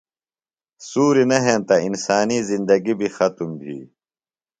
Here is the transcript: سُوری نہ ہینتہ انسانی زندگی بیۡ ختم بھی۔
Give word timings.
سُوری 0.87 1.23
نہ 1.29 1.37
ہینتہ 1.45 1.75
انسانی 1.87 2.37
زندگی 2.49 2.93
بیۡ 2.99 3.13
ختم 3.17 3.49
بھی۔ 3.59 3.77